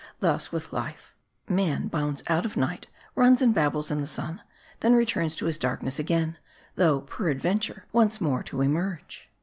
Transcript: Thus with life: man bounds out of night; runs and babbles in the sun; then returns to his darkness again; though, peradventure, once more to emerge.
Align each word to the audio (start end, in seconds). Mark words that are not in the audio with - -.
Thus 0.19 0.51
with 0.51 0.73
life: 0.73 1.13
man 1.47 1.87
bounds 1.87 2.23
out 2.27 2.43
of 2.43 2.57
night; 2.57 2.87
runs 3.13 3.39
and 3.39 3.53
babbles 3.53 3.91
in 3.91 4.01
the 4.01 4.07
sun; 4.07 4.41
then 4.79 4.95
returns 4.95 5.35
to 5.35 5.45
his 5.45 5.59
darkness 5.59 5.99
again; 5.99 6.39
though, 6.73 7.01
peradventure, 7.01 7.85
once 7.93 8.19
more 8.19 8.41
to 8.41 8.63
emerge. 8.63 9.29